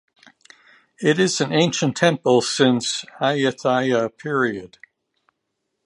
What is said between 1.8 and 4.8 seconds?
temple since Ayutthaya period.